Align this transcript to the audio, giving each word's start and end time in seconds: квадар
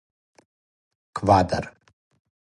квадар 1.17 1.63